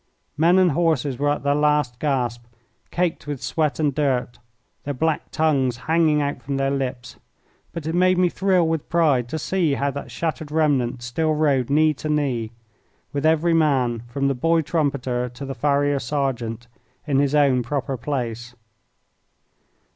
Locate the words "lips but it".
6.71-7.93